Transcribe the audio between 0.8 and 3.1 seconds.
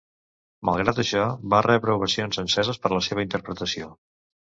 això, va rebre ovacions enceses per la